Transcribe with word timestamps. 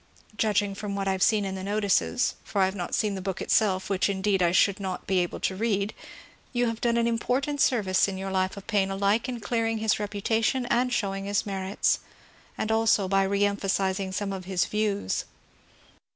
Judging 0.35 0.73
from 0.73 0.95
what 0.95 1.07
I 1.07 1.11
have 1.11 1.21
seen 1.21 1.45
in 1.45 1.53
the 1.53 1.61
notices 1.63 2.33
(for 2.43 2.61
I 2.61 2.65
have 2.65 2.73
not 2.73 2.95
seen 2.95 3.13
the 3.13 3.21
book 3.21 3.39
itself, 3.39 3.87
which 3.87 4.09
indeed 4.09 4.41
I 4.41 4.51
should 4.51 4.79
not 4.79 5.05
be 5.05 5.19
able 5.19 5.39
to 5.41 5.55
read), 5.55 5.93
you 6.53 6.65
have 6.65 6.81
done 6.81 6.97
an 6.97 7.05
important 7.05 7.61
serrice 7.61 8.07
by 8.07 8.13
your 8.13 8.31
Life 8.31 8.57
of 8.57 8.65
Paine 8.65 8.89
alike 8.89 9.29
in 9.29 9.39
clearing 9.41 9.77
his 9.77 9.99
reputation 9.99 10.65
and 10.71 10.91
showing 10.91 11.25
his 11.25 11.45
merits, 11.45 11.99
as 12.57 12.71
also 12.71 13.07
by 13.07 13.27
reemphasizing 13.27 14.11
some 14.11 14.33
of 14.33 14.45
his 14.45 14.65
views. 14.65 15.25